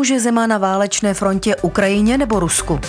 [0.00, 2.80] Pomůže zima na válečné frontě Ukrajině nebo Rusku?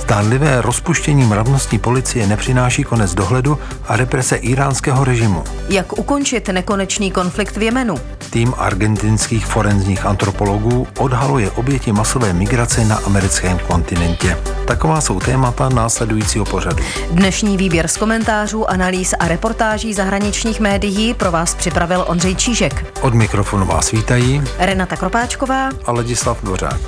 [0.00, 5.44] Zdánlivé rozpuštění mravnostní policie nepřináší konec dohledu a represe iránského režimu.
[5.68, 7.94] Jak ukončit nekonečný konflikt v Jemenu?
[8.30, 14.36] Tým argentinských forenzních antropologů odhaluje oběti masové migrace na americkém kontinentě.
[14.66, 16.84] Taková jsou témata následujícího pořadu.
[17.10, 22.94] Dnešní výběr z komentářů, analýz a reportáží zahraničních médií pro vás připravil Ondřej Čížek.
[23.00, 26.80] Od mikrofonu vás vítají Renata Kropáčková a Ladislav Dvořák.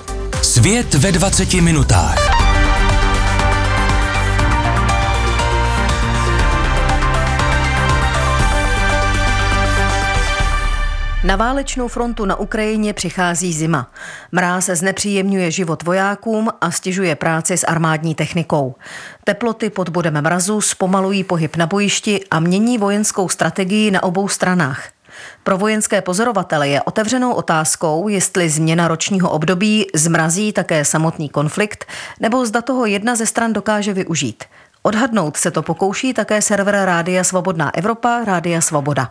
[0.43, 2.30] Svět ve 20 minutách.
[11.25, 13.91] Na válečnou frontu na Ukrajině přichází zima.
[14.33, 18.75] Mráz znepříjemňuje život vojákům a stěžuje práci s armádní technikou.
[19.25, 24.89] Teploty pod bodem mrazu zpomalují pohyb na bojišti a mění vojenskou strategii na obou stranách.
[25.45, 31.85] Pro vojenské pozorovatele je otevřenou otázkou, jestli změna ročního období zmrazí také samotný konflikt,
[32.21, 34.45] nebo zda toho jedna ze stran dokáže využít.
[34.83, 39.11] Odhadnout se to pokouší také server Rádia Svobodná Evropa, Rádia Svoboda.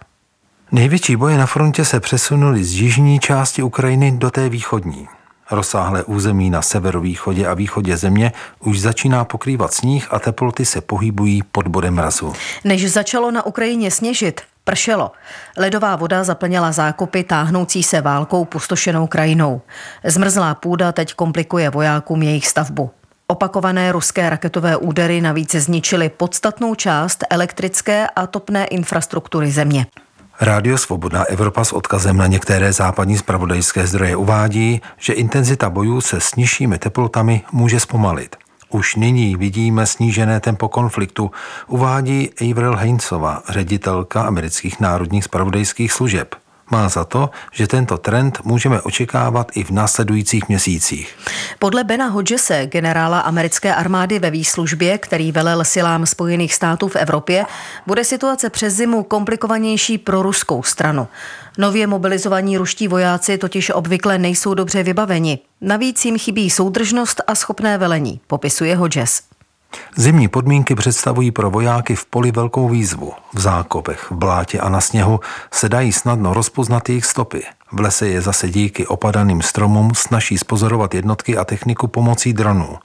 [0.71, 5.07] Největší boje na frontě se přesunuly z jižní části Ukrajiny do té východní.
[5.51, 11.43] Rozsáhlé území na severovýchodě a východě země už začíná pokrývat sníh a teploty se pohybují
[11.51, 12.33] pod bodem mrazu.
[12.63, 15.11] Než začalo na Ukrajině sněžit, pršelo.
[15.57, 19.61] Ledová voda zaplnila zákopy táhnoucí se válkou pustošenou krajinou.
[20.03, 22.91] Zmrzlá půda teď komplikuje vojákům jejich stavbu.
[23.27, 29.85] Opakované ruské raketové údery navíc zničily podstatnou část elektrické a topné infrastruktury země.
[30.41, 36.21] Rádio Svobodná Evropa s odkazem na některé západní spravodajské zdroje uvádí, že intenzita bojů se
[36.21, 38.35] s nižšími teplotami může zpomalit.
[38.69, 41.31] Už nyní vidíme snížené tempo konfliktu,
[41.67, 46.35] uvádí Avril Heinzova, ředitelka amerických národních spravodajských služeb
[46.71, 51.17] má za to, že tento trend můžeme očekávat i v následujících měsících.
[51.59, 57.45] Podle Bena Hodgese, generála americké armády ve výslužbě, který velel silám Spojených států v Evropě,
[57.87, 61.07] bude situace přes zimu komplikovanější pro ruskou stranu.
[61.57, 65.39] Nově mobilizovaní ruští vojáci totiž obvykle nejsou dobře vybaveni.
[65.61, 69.28] Navíc jim chybí soudržnost a schopné velení, popisuje Hodges.
[69.95, 73.13] Zimní podmínky představují pro vojáky v poli velkou výzvu.
[73.33, 75.19] V zákopech, v blátě a na sněhu
[75.51, 77.43] se dají snadno rozpoznat jejich stopy.
[77.71, 82.77] V lese je zase díky opadaným stromům snaží spozorovat jednotky a techniku pomocí dronů.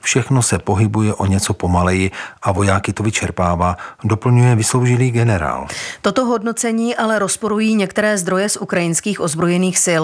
[0.00, 2.10] Všechno se pohybuje o něco pomaleji
[2.42, 5.66] a vojáky to vyčerpává, doplňuje vysloužilý generál.
[6.02, 10.02] Toto hodnocení ale rozporují některé zdroje z ukrajinských ozbrojených sil.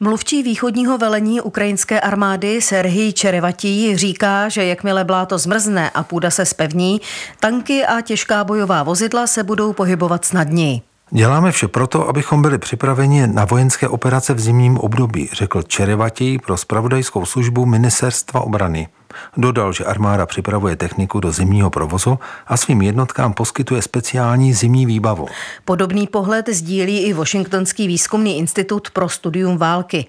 [0.00, 6.44] Mluvčí východního velení ukrajinské armády Serhij Čerevatí říká, že jakmile bláto zmrzne a půda se
[6.44, 7.00] spevní,
[7.40, 10.93] tanky a těžká bojová vozidla se budou pohybovat snadněji.
[11.10, 16.56] Děláme vše proto, abychom byli připraveni na vojenské operace v zimním období, řekl Čerevatí pro
[16.56, 18.88] spravodajskou službu Ministerstva obrany.
[19.36, 25.26] Dodal, že armáda připravuje techniku do zimního provozu a svým jednotkám poskytuje speciální zimní výbavu.
[25.64, 30.06] Podobný pohled sdílí i Washingtonský výzkumný institut pro studium války.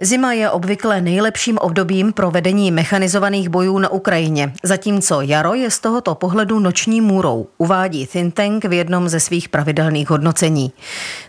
[0.00, 5.78] Zima je obvykle nejlepším obdobím pro vedení mechanizovaných bojů na Ukrajině, zatímco jaro je z
[5.78, 10.72] tohoto pohledu noční můrou, uvádí think tank v jednom ze svých pravidelných hodnocení.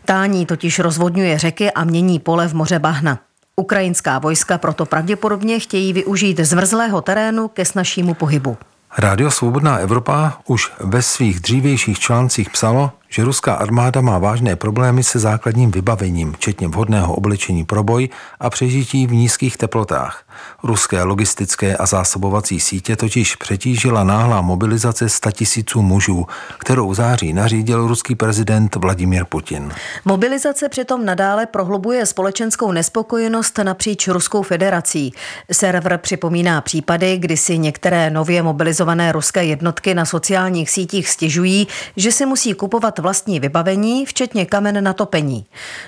[0.06, 3.20] Tání totiž rozvodňuje řeky a mění pole v moře bahna.
[3.56, 8.58] Ukrajinská vojska proto pravděpodobně chtějí využít zmrzlého terénu ke snažšímu pohybu.
[8.98, 15.04] Rádio Svobodná Evropa už ve svých dřívějších článcích psalo, že ruská armáda má vážné problémy
[15.04, 20.24] se základním vybavením, včetně vhodného oblečení pro boj a přežití v nízkých teplotách.
[20.64, 26.26] Ruské logistické a zásobovací sítě totiž přetížila náhlá mobilizace 100 tisíců mužů,
[26.58, 29.72] kterou září nařídil ruský prezident Vladimir Putin.
[30.06, 35.14] Mobilizace přitom nadále prohlubuje společenskou nespokojenost napříč Ruskou federací.
[35.52, 41.68] Server připomíná případy, kdy si některé nově mobilizované ruské jednotky na sociálních sítích stěžují,
[41.98, 45.46] že si musí kupovat vlastní vybavení, včetně kamen na topení.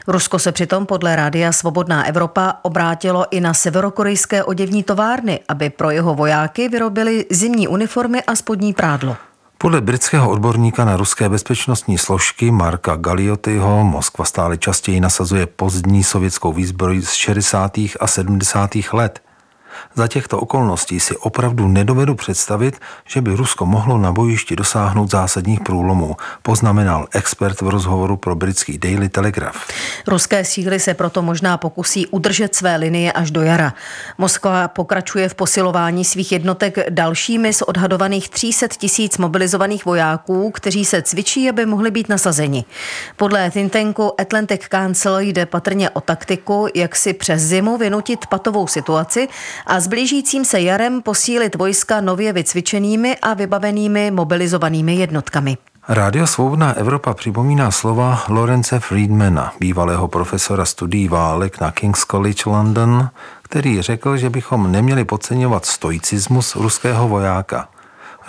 [0.07, 5.91] Rusko se přitom podle Rádia Svobodná Evropa obrátilo i na severokorejské oděvní továrny, aby pro
[5.91, 9.15] jeho vojáky vyrobili zimní uniformy a spodní prádlo.
[9.57, 16.53] Podle britského odborníka na ruské bezpečnostní složky Marka Galiotyho Moskva stále častěji nasazuje pozdní sovětskou
[16.53, 17.77] výzbroj z 60.
[17.99, 18.69] a 70.
[18.93, 19.26] let.
[19.95, 25.59] Za těchto okolností si opravdu nedovedu představit, že by Rusko mohlo na bojišti dosáhnout zásadních
[25.59, 29.57] průlomů, poznamenal expert v rozhovoru pro britský Daily Telegraph.
[30.07, 33.73] Ruské síly se proto možná pokusí udržet své linie až do jara.
[34.17, 41.01] Moskva pokračuje v posilování svých jednotek dalšími z odhadovaných 300 tisíc mobilizovaných vojáků, kteří se
[41.01, 42.65] cvičí, aby mohli být nasazeni.
[43.15, 48.67] Podle think tanku Atlantic Council jde patrně o taktiku, jak si přes zimu vynutit patovou
[48.67, 49.27] situaci
[49.67, 55.57] a s blížícím se jarem posílit vojska nově vycvičenými a vybavenými mobilizovanými jednotkami.
[55.87, 63.09] Rádio Svobodná Evropa připomíná slova Lorence Friedmana, bývalého profesora studií válek na King's College London,
[63.41, 67.67] který řekl, že bychom neměli podceňovat stoicismus ruského vojáka.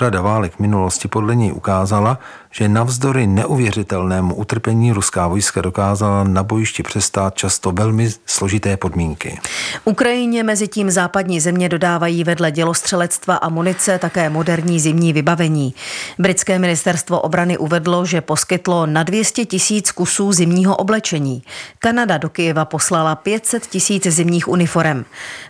[0.00, 2.18] Rada válek v minulosti podle něj ukázala,
[2.50, 9.40] že navzdory neuvěřitelnému utrpení ruská vojska dokázala na bojišti přestát často velmi složité podmínky.
[9.84, 15.74] Ukrajině mezi tím západní země dodávají vedle dělostřelectva a munice také moderní zimní vybavení.
[16.18, 21.42] Britské ministerstvo obrany uvedlo, že poskytlo na 200 tisíc kusů zimního oblečení.
[21.78, 25.04] Kanada do Kyjeva poslala 500 tisíc zimních uniform.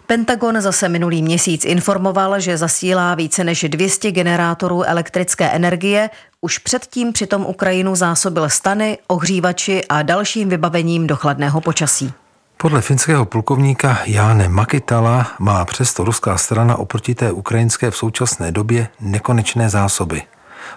[0.07, 6.11] Pentagon zase minulý měsíc informoval, že zasílá více než 200 generátorů elektrické energie,
[6.41, 12.13] už předtím přitom Ukrajinu zásobil stany, ohřívači a dalším vybavením do chladného počasí.
[12.57, 18.89] Podle finského plukovníka Jáne Makitala má přesto ruská strana oproti té ukrajinské v současné době
[19.01, 20.23] nekonečné zásoby.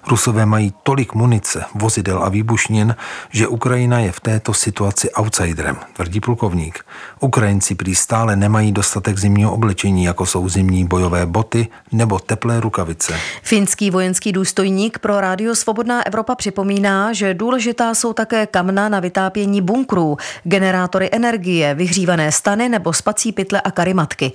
[0.07, 2.95] Rusové mají tolik munice, vozidel a výbušnin,
[3.29, 6.85] že Ukrajina je v této situaci outsiderem, tvrdí plukovník.
[7.19, 13.13] Ukrajinci prý stále nemají dostatek zimního oblečení, jako jsou zimní bojové boty nebo teplé rukavice.
[13.43, 19.61] Finský vojenský důstojník pro Rádio Svobodná Evropa připomíná, že důležitá jsou také kamna na vytápění
[19.61, 24.31] bunkrů, generátory energie, vyhřívané stany nebo spací pytle a karimatky.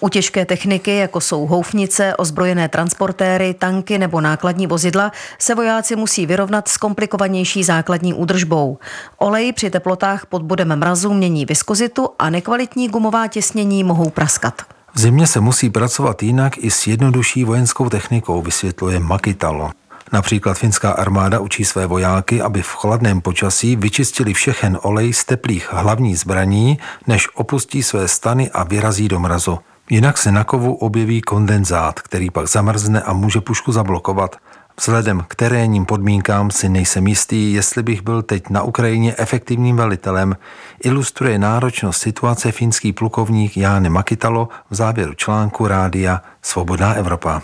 [0.00, 6.26] U těžké techniky, jako jsou houfnice, ozbrojené transportéry, tanky nebo nákladní vozidla, se vojáci musí
[6.26, 8.78] vyrovnat s komplikovanější základní údržbou.
[9.18, 14.62] Olej při teplotách pod bodem mrazu mění viskozitu a nekvalitní gumová těsnění mohou praskat.
[14.94, 19.70] V zimě se musí pracovat jinak i s jednodušší vojenskou technikou, vysvětluje Makitalo.
[20.12, 25.72] Například finská armáda učí své vojáky, aby v chladném počasí vyčistili všechen olej z teplých
[25.72, 29.58] hlavní zbraní, než opustí své stany a vyrazí do mrazu.
[29.90, 34.36] Jinak se na kovu objeví kondenzát, který pak zamrzne a může pušku zablokovat.
[34.80, 40.36] Vzhledem k terénním podmínkám si nejsem jistý, jestli bych byl teď na Ukrajině efektivním velitelem,
[40.84, 47.42] ilustruje náročnost situace finský plukovník Jáne Makitalo v závěru článku Rádia Svobodná Evropa.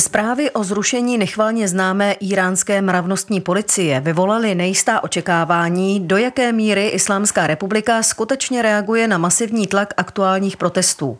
[0.00, 7.46] Zprávy o zrušení nechvalně známé iránské mravnostní policie vyvolaly nejistá očekávání, do jaké míry Islámská
[7.46, 11.18] republika skutečně reaguje na masivní tlak aktuálních protestů.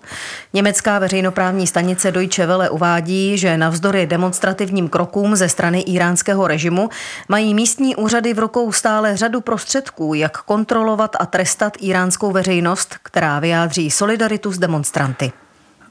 [0.53, 6.89] Německá veřejnoprávní stanice Deutsche Welle uvádí, že navzdory demonstrativním krokům ze strany iránského režimu
[7.29, 13.39] mají místní úřady v rukou stále řadu prostředků, jak kontrolovat a trestat iránskou veřejnost, která
[13.39, 15.33] vyjádří solidaritu s demonstranty.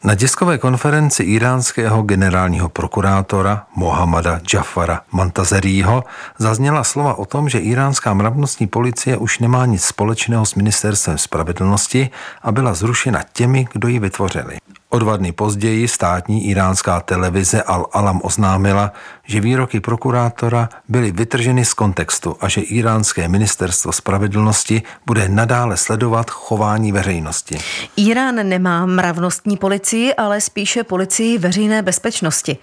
[0.07, 6.04] Na tiskové konferenci iránského generálního prokurátora Mohamada Jafara Mantazerího
[6.38, 12.09] zazněla slova o tom, že iránská mravnostní policie už nemá nic společného s ministerstvem spravedlnosti
[12.42, 14.57] a byla zrušena těmi, kdo ji vytvořili.
[14.89, 18.92] O dva dny později státní iránská televize Al-Alam oznámila,
[19.24, 26.30] že výroky prokurátora byly vytrženy z kontextu a že iránské ministerstvo spravedlnosti bude nadále sledovat
[26.30, 27.57] chování veřejnosti.
[27.95, 32.57] Irán nemá mravnostní policii, ale spíše policii veřejné bezpečnosti.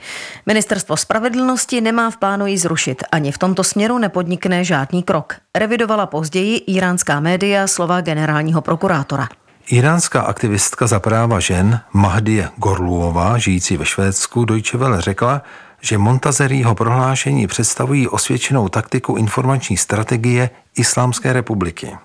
[0.46, 5.34] Ministerstvo spravedlnosti nemá v plánu ji zrušit, ani v tomto směru nepodnikne žádný krok.
[5.56, 9.28] Revidovala později iránská média slova generálního prokurátora.
[9.66, 15.42] Iránská aktivistka za práva žen Mahdie Gorluová, žijící ve Švédsku, Deutsche Welle řekla,
[15.80, 21.96] že Montazeriho prohlášení představují osvědčenou taktiku informační strategie Islámské republiky.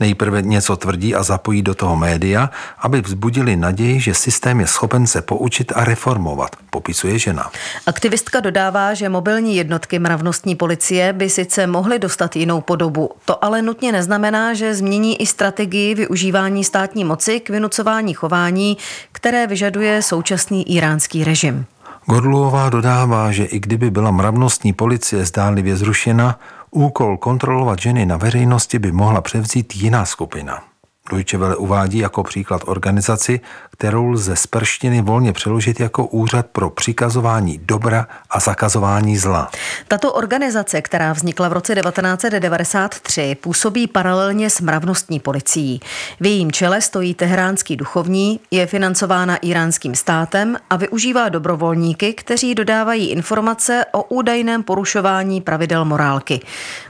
[0.00, 5.06] Nejprve něco tvrdí a zapojí do toho média, aby vzbudili naději, že systém je schopen
[5.06, 7.50] se poučit a reformovat, popisuje žena.
[7.86, 13.10] Aktivistka dodává, že mobilní jednotky mravnostní policie by sice mohly dostat jinou podobu.
[13.24, 18.76] To ale nutně neznamená, že změní i strategii využívání státní moci k vynucování chování,
[19.12, 21.66] které vyžaduje současný iránský režim.
[22.08, 26.38] Gorluová dodává, že i kdyby byla mravnostní policie zdánlivě zrušena,
[26.70, 30.75] úkol kontrolovat ženy na veřejnosti by mohla převzít jiná skupina.
[31.10, 36.70] Deutsche Welle uvádí jako příklad organizaci, kterou lze z perštiny volně přeložit jako úřad pro
[36.70, 39.50] přikazování dobra a zakazování zla.
[39.88, 45.80] Tato organizace, která vznikla v roce 1993, působí paralelně s mravnostní policií.
[46.20, 53.10] V jejím čele stojí teheránský duchovní, je financována iránským státem a využívá dobrovolníky, kteří dodávají
[53.10, 56.40] informace o údajném porušování pravidel morálky.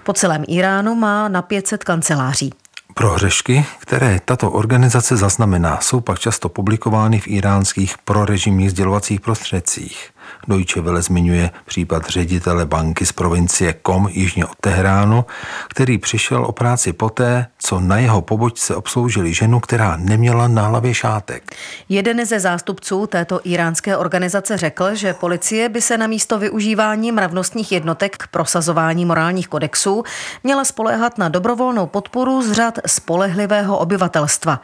[0.04, 2.52] Po celém Iránu má na 500 kanceláří.
[2.98, 10.10] Prohřešky, které tato organizace zaznamená, jsou pak často publikovány v iránských prorežimních sdělovacích prostředcích.
[10.48, 15.24] Deutsche Welle zmiňuje případ ředitele banky z provincie Kom jižně od Teheránu,
[15.68, 20.94] který přišel o práci poté, co na jeho pobočce obsloužili ženu, která neměla na hlavě
[20.94, 21.56] šátek.
[21.88, 27.72] Jeden ze zástupců této iránské organizace řekl, že policie by se na místo využívání mravnostních
[27.72, 30.04] jednotek k prosazování morálních kodexů
[30.44, 34.60] měla spoléhat na dobrovolnou podporu z řad spolehlivého obyvatelstva.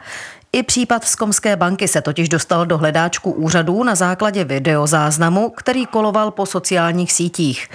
[0.55, 5.85] I případ z Komské banky se totiž dostal do hledáčku úřadů na základě videozáznamu, který
[5.85, 7.69] koloval po sociálních sítích.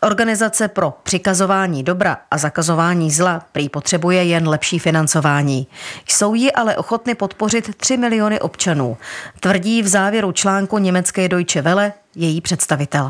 [0.00, 5.66] Organizace pro přikazování dobra a zakazování zla prý potřebuje jen lepší financování.
[6.08, 8.96] Jsou ji ale ochotny podpořit 3 miliony občanů,
[9.40, 13.08] tvrdí v závěru článku německé Deutsche Welle její představitel.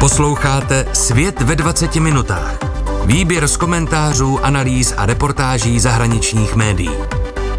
[0.00, 2.58] Posloucháte Svět ve 20 minutách.
[3.04, 7.17] Výběr z komentářů, analýz a reportáží zahraničních médií.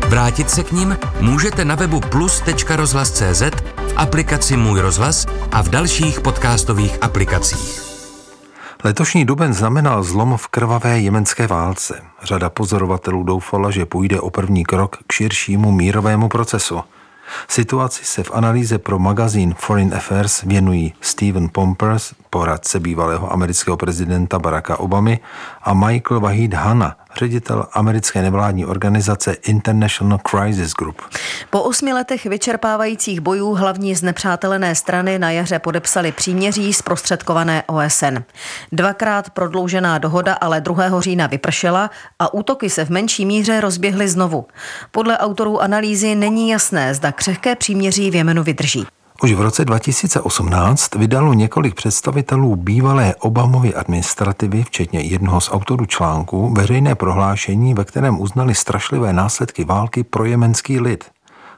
[0.09, 3.41] Vrátit se k ním můžete na webu plus.rozhlas.cz,
[3.77, 7.81] v aplikaci Můj rozhlas a v dalších podcastových aplikacích.
[8.83, 12.01] Letošní duben znamenal zlom v krvavé jemenské válce.
[12.23, 16.79] Řada pozorovatelů doufala, že půjde o první krok k širšímu mírovému procesu.
[17.47, 24.39] Situaci se v analýze pro magazín Foreign Affairs věnují Stephen Pompers, poradce bývalého amerického prezidenta
[24.39, 25.19] Baracka Obamy,
[25.63, 31.01] a Michael Wahid Hanna, ředitel americké nevládní organizace International Crisis Group.
[31.49, 38.17] Po osmi letech vyčerpávajících bojů hlavní znepřátelené strany na jaře podepsali příměří zprostředkované OSN.
[38.71, 41.01] Dvakrát prodloužená dohoda ale 2.
[41.01, 41.89] října vypršela
[42.19, 44.45] a útoky se v menší míře rozběhly znovu.
[44.91, 48.87] Podle autorů analýzy není jasné, zda křehké příměří v Jemenu vydrží.
[49.23, 56.53] Už v roce 2018 vydalo několik představitelů bývalé Obamovy administrativy, včetně jednoho z autorů článku,
[56.53, 61.05] veřejné prohlášení, ve kterém uznali strašlivé následky války pro jemenský lid.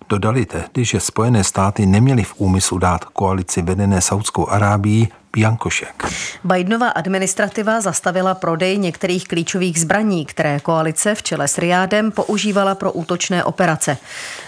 [0.10, 6.04] Dodali tehdy, že Spojené státy neměly v úmyslu dát koalici vedené Saudskou Arábií Biankošek.
[6.44, 12.92] Bidenova administrativa zastavila prodej některých klíčových zbraní, které koalice v čele s Riádem používala pro
[12.92, 13.98] útočné operace.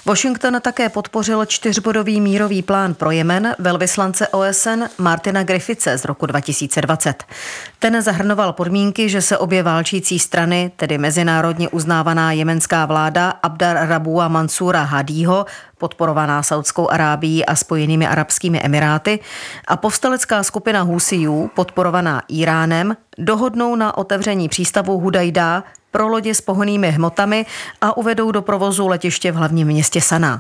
[0.06, 7.24] Washington také podpořil čtyřbodový mírový plán pro Jemen velvyslance OSN Martina Griffice z roku 2020.
[7.80, 14.28] Ten zahrnoval podmínky, že se obě válčící strany, tedy mezinárodně uznávaná jemenská vláda Abdar Rabua
[14.28, 15.46] Mansura Hadího,
[15.78, 19.20] podporovaná Saudskou Arábií a Spojenými arabskými emiráty,
[19.68, 26.92] a povstalecká skupina Husijů, podporovaná Iránem, dohodnou na otevření přístavu Hudajda pro lodě s pohonými
[26.92, 27.46] hmotami
[27.82, 30.40] a uvedou do provozu letiště v hlavním městě Sana.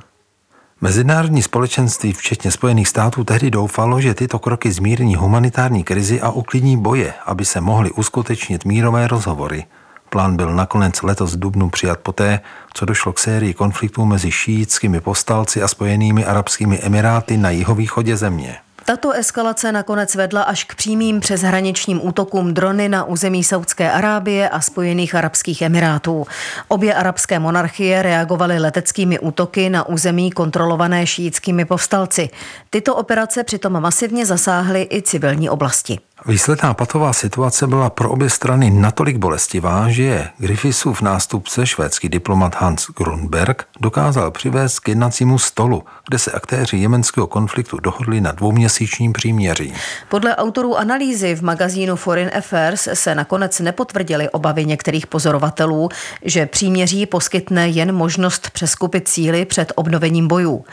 [0.82, 6.78] Mezinárodní společenství, včetně Spojených států, tehdy doufalo, že tyto kroky zmírní humanitární krizi a uklidní
[6.78, 9.66] boje, aby se mohly uskutečnit mírové rozhovory.
[10.13, 12.39] Plán byl nakonec letos v Dubnu přijat poté,
[12.74, 18.58] co došlo k sérii konfliktů mezi šíitskými povstalci a spojenými arabskými emiráty na jihovýchodě země.
[18.86, 24.62] Tato eskalace nakonec vedla až k přímým přeshraničním útokům drony na území Saudské Arábie a
[24.62, 26.25] Spojených arabských emirátů.
[26.67, 32.29] Obě arabské monarchie reagovaly leteckými útoky na území kontrolované šíitskými povstalci.
[32.70, 36.00] Tyto operace přitom masivně zasáhly i civilní oblasti.
[36.25, 42.88] Výsledná patová situace byla pro obě strany natolik bolestivá, že Griffithsův nástupce, švédský diplomat Hans
[42.98, 49.74] Grunberg, dokázal přivést k jednacímu stolu, kde se aktéři jemenského konfliktu dohodli na dvouměsíčním příměří.
[50.10, 55.89] Podle autorů analýzy v magazínu Foreign Affairs se nakonec nepotvrdily obavy některých pozorovatelů,
[56.25, 60.65] že příměří poskytne jen možnost přeskupit síly před obnovením bojů.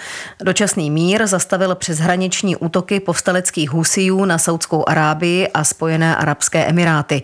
[0.42, 7.22] Dočasný mír zastavil přeshraniční útoky povstaleckých husijů na Saudskou Arábii a Spojené arabské emiráty.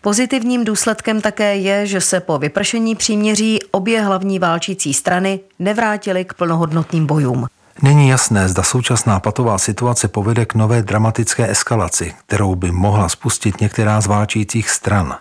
[0.00, 6.34] Pozitivním důsledkem také je, že se po vypršení příměří obě hlavní válčící strany nevrátily k
[6.34, 7.46] plnohodnotným bojům.
[7.82, 13.60] Není jasné, zda současná patová situace povede k nové dramatické eskalaci, kterou by mohla spustit
[13.60, 15.16] některá z válčících stran.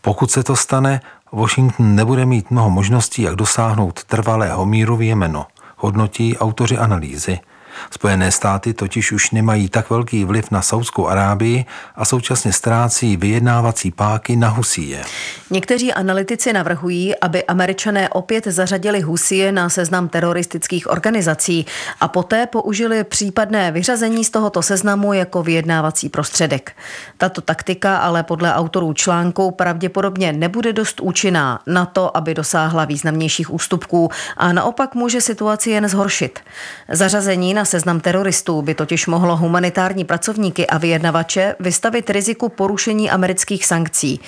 [0.00, 1.00] Pokud se to stane,
[1.32, 5.44] Washington nebude mít mnoho možností, jak dosáhnout trvalého míru v Jemenu,
[5.76, 7.38] hodnotí autoři analýzy–
[7.90, 11.64] Spojené státy totiž už nemají tak velký vliv na Saudskou Arábii
[11.96, 15.04] a současně ztrácí vyjednávací páky na Husíje.
[15.50, 21.66] Někteří analytici navrhují, aby američané opět zařadili Husíje na seznam teroristických organizací
[22.00, 26.72] a poté použili případné vyřazení z tohoto seznamu jako vyjednávací prostředek.
[27.18, 33.50] Tato taktika ale podle autorů článku pravděpodobně nebude dost účinná na to, aby dosáhla významnějších
[33.50, 36.40] ústupků a naopak může situaci jen zhoršit.
[36.88, 43.66] Zařazení na seznam teroristů by totiž mohlo humanitární pracovníky a vyjednavače vystavit riziku porušení amerických
[43.66, 44.20] sankcí.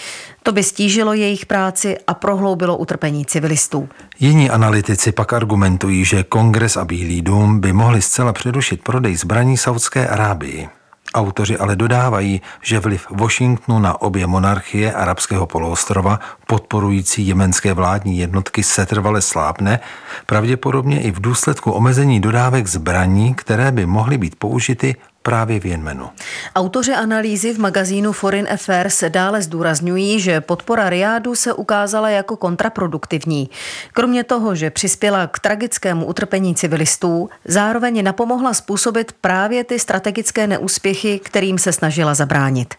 [0.42, 3.88] To by stížilo jejich práci a prohloubilo utrpení civilistů.
[4.20, 9.56] Jiní analytici pak argumentují, že kongres a Bílý dům by mohli zcela předušit prodej zbraní
[9.56, 10.79] Saudské Arábii.
[11.14, 18.62] Autoři ale dodávají, že vliv Washingtonu na obě monarchie arabského poloostrova podporující jemenské vládní jednotky
[18.62, 19.80] setrvale slábne,
[20.26, 26.10] pravděpodobně i v důsledku omezení dodávek zbraní, které by mohly být použity právě v Jemenu.
[26.56, 33.50] Autoři analýzy v magazínu Foreign Affairs dále zdůrazňují, že podpora Riádu se ukázala jako kontraproduktivní.
[33.92, 41.18] Kromě toho, že přispěla k tragickému utrpení civilistů, zároveň napomohla způsobit právě ty strategické neúspěchy,
[41.18, 42.74] kterým se snažila zabránit.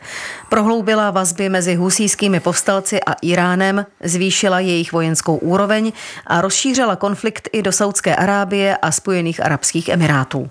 [0.49, 5.91] Prohloubila vazby mezi husískými povstalci a Iránem, zvýšila jejich vojenskou úroveň
[6.27, 10.49] a rozšířila konflikt i do Saudské Arábie a Spojených arabských emirátů.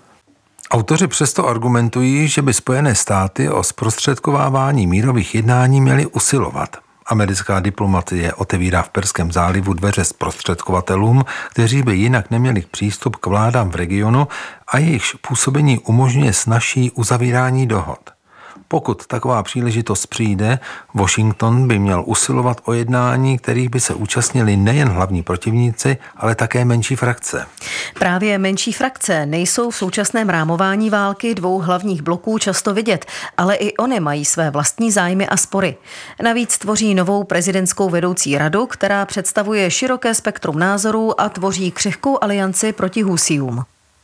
[0.71, 6.77] Autoři přesto argumentují, že by Spojené státy o zprostředkovávání mírových jednání měly usilovat.
[7.05, 13.69] Americká diplomatie otevírá v Perském zálivu dveře zprostředkovatelům, kteří by jinak neměli přístup k vládám
[13.69, 14.27] v regionu
[14.67, 17.99] a jejichž působení umožňuje snažší uzavírání dohod.
[18.71, 20.59] Pokud taková příležitost přijde,
[20.93, 26.65] Washington by měl usilovat o jednání, kterých by se účastnili nejen hlavní protivníci, ale také
[26.65, 27.45] menší frakce.
[27.99, 33.05] Právě menší frakce nejsou v současném rámování války dvou hlavních bloků často vidět,
[33.37, 35.75] ale i oni mají své vlastní zájmy a spory.
[36.23, 42.73] Navíc tvoří novou prezidentskou vedoucí radu, která představuje široké spektrum názorů a tvoří křehkou alianci
[42.73, 43.63] proti Husiům.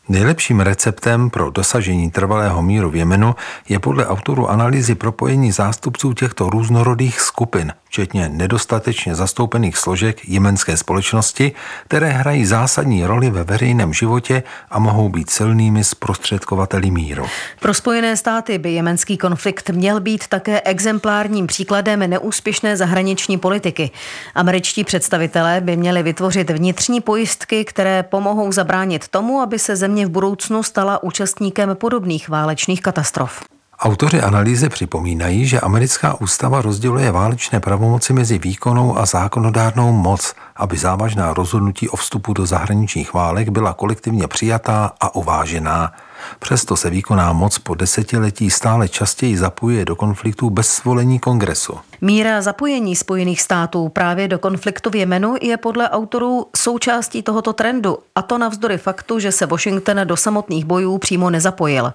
[0.09, 3.35] Nejlepším receptem pro dosažení trvalého míru v Jemenu
[3.69, 11.51] je podle autorů analýzy propojení zástupců těchto různorodých skupin, včetně nedostatečně zastoupených složek jemenské společnosti,
[11.87, 17.25] které hrají zásadní roli ve veřejném životě a mohou být silnými zprostředkovateli míru.
[17.59, 23.91] Pro Spojené státy by jemenský konflikt měl být také exemplárním příkladem neúspěšné zahraniční politiky.
[24.35, 30.09] Američtí představitelé by měli vytvořit vnitřní pojistky, které pomohou zabránit tomu, aby se země v
[30.09, 33.43] budoucnu stala účastníkem podobných válečných katastrof.
[33.79, 40.77] Autoři analýzy připomínají, že americká ústava rozděluje válečné pravomoci mezi výkonnou a zákonodárnou moc, aby
[40.77, 45.91] závažná rozhodnutí o vstupu do zahraničních válek byla kolektivně přijatá a uvážená.
[46.39, 51.77] Přesto se výkonná moc po desetiletí stále častěji zapojuje do konfliktů bez svolení kongresu.
[52.01, 57.97] Míra zapojení Spojených států právě do konfliktu v Jemenu je podle autorů součástí tohoto trendu,
[58.15, 61.93] a to navzdory faktu, že se Washington do samotných bojů přímo nezapojil.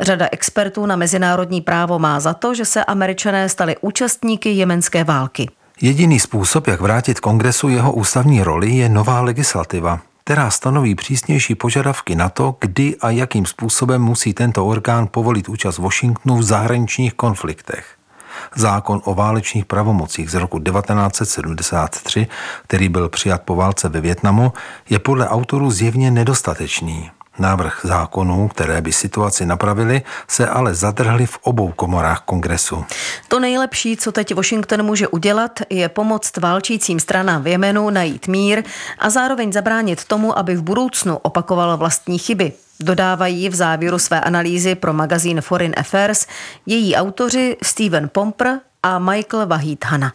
[0.00, 5.48] Řada expertů na mezinárodní právo má za to, že se američané stali účastníky jemenské války.
[5.80, 12.14] Jediný způsob, jak vrátit kongresu jeho ústavní roli, je nová legislativa která stanoví přísnější požadavky
[12.14, 17.86] na to, kdy a jakým způsobem musí tento orgán povolit účast Washingtonu v zahraničních konfliktech.
[18.54, 22.26] Zákon o válečných pravomocích z roku 1973,
[22.62, 24.52] který byl přijat po válce ve Větnamu,
[24.90, 27.10] je podle autorů zjevně nedostatečný.
[27.42, 32.84] Návrh zákonů, které by situaci napravili, se ale zadrhly v obou komorách kongresu.
[33.28, 38.62] To nejlepší, co teď Washington může udělat, je pomoct válčícím stranám v Jemenu najít mír
[38.98, 42.52] a zároveň zabránit tomu, aby v budoucnu opakoval vlastní chyby.
[42.80, 46.26] Dodávají v závěru své analýzy pro magazín Foreign Affairs
[46.66, 50.12] její autoři Steven Pomper a Michael Wahid Hanna.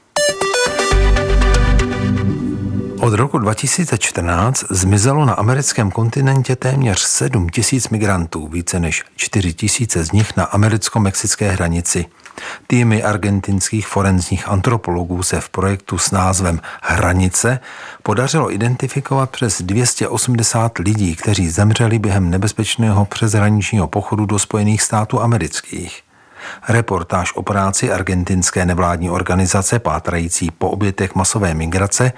[3.08, 10.04] Od roku 2014 zmizelo na americkém kontinentě téměř 7 tisíc migrantů, více než 4 tisíce
[10.04, 12.06] z nich na americko-mexické hranici.
[12.68, 17.60] Týmy argentinských forenzních antropologů se v projektu s názvem Hranice
[18.04, 26.04] podařilo identifikovat přes 280 lidí, kteří zemřeli během nebezpečného přeshraničního pochodu do Spojených států amerických.
[26.70, 32.14] Reportáž o práci argentinské nevládní organizace pátrající po obětech masové migrace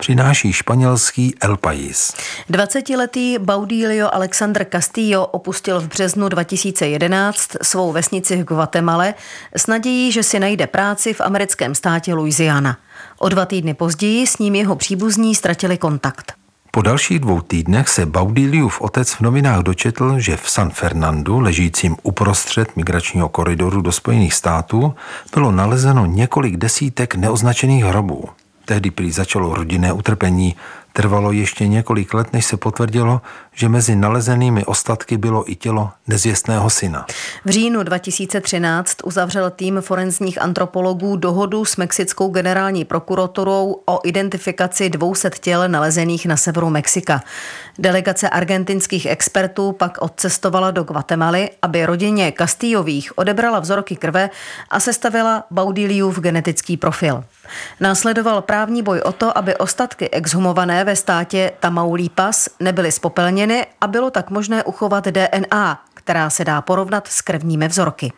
[0.00, 2.12] přináší španělský El País.
[2.50, 9.14] 20-letý Baudilio Alexander Castillo opustil v březnu 2011 svou vesnici v Guatemala
[9.56, 12.76] s nadějí, že si najde práci v americkém státě Louisiana.
[13.18, 16.32] O dva týdny později s ním jeho příbuzní ztratili kontakt.
[16.70, 21.96] Po dalších dvou týdnech se Baudiliův otec v novinách dočetl, že v San Fernandu, ležícím
[22.02, 24.94] uprostřed migračního koridoru do Spojených států,
[25.34, 28.28] bylo nalezeno několik desítek neoznačených hrobů.
[28.64, 30.56] Tehdy prý začalo rodinné utrpení,
[30.92, 33.20] Trvalo ještě několik let, než se potvrdilo,
[33.52, 37.06] že mezi nalezenými ostatky bylo i tělo nezvěstného syna.
[37.44, 45.30] V říjnu 2013 uzavřel tým forenzních antropologů dohodu s mexickou generální prokuraturou o identifikaci 200
[45.40, 47.22] těl nalezených na severu Mexika.
[47.78, 54.30] Delegace argentinských expertů pak odcestovala do Guatemaly, aby rodině Castillových odebrala vzorky krve
[54.70, 57.24] a sestavila Baudiliův genetický profil.
[57.80, 63.39] Následoval právní boj o to, aby ostatky exhumované ve státě Tamaulipas nebyly spopelněny
[63.80, 68.12] a bylo tak možné uchovat DNA, která se dá porovnat s krevními vzorky.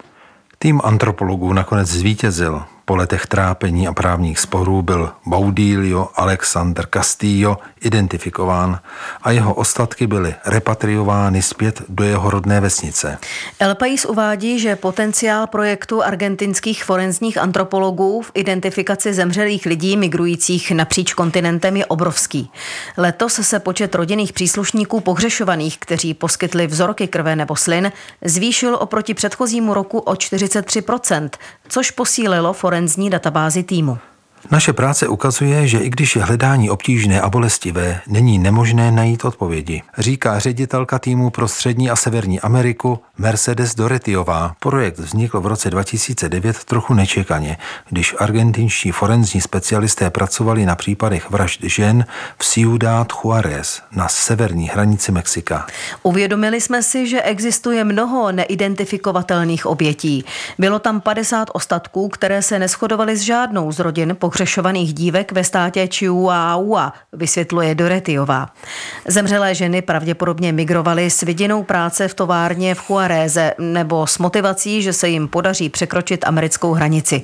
[0.59, 2.63] Tým antropologů nakonec zvítězil.
[2.85, 8.81] Po letech trápení a právních sporů byl Baudilio Alexander Castillo identifikován
[9.23, 13.19] a jeho ostatky byly repatriovány zpět do jeho rodné vesnice.
[13.59, 21.15] El Pais uvádí, že potenciál projektu argentinských forenzních antropologů v identifikaci zemřelých lidí migrujících napříč
[21.15, 22.51] kontinentem je obrovský.
[22.97, 27.93] Letos se počet rodinných příslušníků pohřešovaných, kteří poskytli vzorky krve nebo slin,
[28.25, 31.31] zvýšil oproti předchozímu roku o 43%,
[31.69, 32.72] což posílilo forenzní
[33.11, 34.12] databázi týmu.
[34.51, 39.83] Naše práce ukazuje, že i když je hledání obtížné a bolestivé, není nemožné najít odpovědi,
[39.99, 44.55] říká ředitelka týmu pro střední a severní Ameriku Mercedes Doretiová.
[44.61, 47.57] Projekt vznikl v roce 2009 trochu nečekaně,
[47.89, 52.05] když argentinští forenzní specialisté pracovali na případech vražd žen
[52.39, 55.67] v Ciudad Juárez na severní hranici Mexika.
[56.03, 60.25] Uvědomili jsme si, že existuje mnoho neidentifikovatelných obětí.
[60.59, 65.45] Bylo tam 50 ostatků, které se neschodovaly s žádnou z rodin po pohřešovaných dívek ve
[65.45, 68.49] státě Chihuahua, vysvětluje Doretiová.
[69.07, 74.93] Zemřelé ženy pravděpodobně migrovaly s vidinou práce v továrně v Juaréze nebo s motivací, že
[74.93, 77.23] se jim podaří překročit americkou hranici.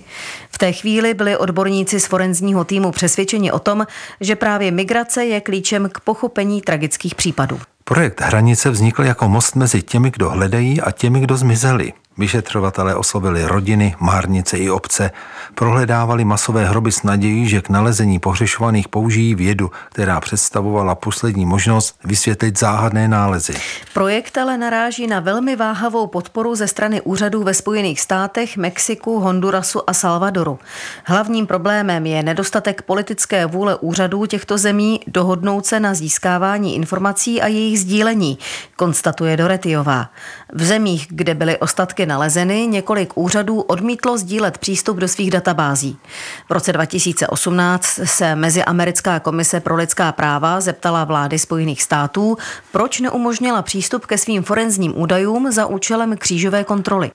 [0.50, 3.86] V té chvíli byli odborníci z forenzního týmu přesvědčeni o tom,
[4.20, 7.60] že právě migrace je klíčem k pochopení tragických případů.
[7.84, 11.92] Projekt Hranice vznikl jako most mezi těmi, kdo hledají a těmi, kdo zmizeli.
[12.18, 15.10] Vyšetřovatelé oslovili rodiny, márnice i obce,
[15.54, 21.98] prohledávali masové hroby s nadějí, že k nalezení pohřešovaných použijí vědu, která představovala poslední možnost
[22.04, 23.54] vysvětlit záhadné nálezy.
[23.94, 29.90] Projekt ale naráží na velmi váhavou podporu ze strany úřadů ve Spojených státech, Mexiku, Hondurasu
[29.90, 30.58] a Salvadoru.
[31.04, 37.46] Hlavním problémem je nedostatek politické vůle úřadů těchto zemí dohodnout se na získávání informací a
[37.46, 38.38] jejich sdílení,
[38.76, 40.10] konstatuje Doretiová.
[40.52, 45.98] V zemích, kde byly ostatky nalezeny, několik úřadů odmítlo sdílet přístup do svých databází.
[46.48, 52.36] V roce 2018 se Meziamerická komise pro lidská práva zeptala vlády Spojených států,
[52.72, 57.10] proč neumožnila přístup ke svým forenzním údajům za účelem křížové kontroly.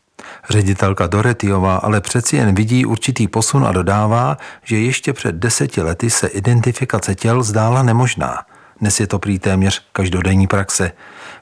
[0.49, 6.09] Ředitelka Doretiová ale přeci jen vidí určitý posun a dodává, že ještě před deseti lety
[6.09, 8.39] se identifikace těl zdála nemožná.
[8.79, 10.91] Dnes je to prý téměř každodenní praxe.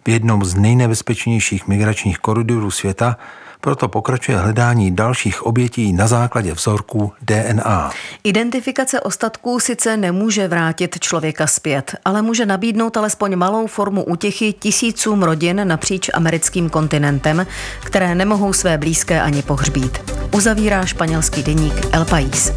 [0.06, 3.18] V jednom z nejnebezpečnějších migračních koridorů světa
[3.62, 7.92] proto pokračuje hledání dalších obětí na základě vzorků DNA.
[8.24, 15.24] Identifikace ostatků sice nemůže vrátit člověka zpět, ale může nabídnout alespoň malou formu útěchy tisícům
[15.24, 17.48] rodin napříč americkým kontinentem,
[17.84, 19.98] které nemohou své blízké ani pohřbít.
[20.36, 22.52] Uzavírá španělský deník El País.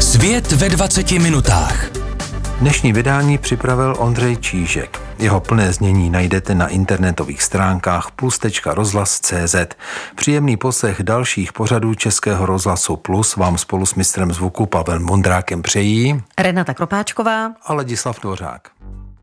[0.00, 2.07] Svět ve 20 minutách.
[2.60, 5.00] Dnešní vydání připravil Ondřej Čížek.
[5.18, 9.56] Jeho plné znění najdete na internetových stránkách plus.rozhlas.cz.
[10.14, 16.22] Příjemný poslech dalších pořadů Českého rozhlasu Plus vám spolu s mistrem zvuku Pavlem Mondrákem přejí
[16.38, 18.70] Renata Kropáčková a Ladislav Dvořák.